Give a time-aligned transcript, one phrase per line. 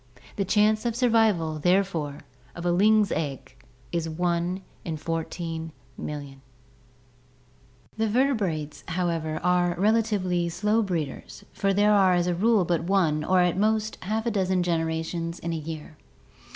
[0.35, 2.21] The chance of survival, therefore,
[2.55, 3.55] of a ling's egg
[3.91, 6.41] is one in fourteen million.
[7.97, 12.33] 104 ORGANIC EVOLUTION The vertebrates, however, are relatively slow breeders, for there are as a
[12.33, 15.97] rule but one or at most a half a dozen generations in a year.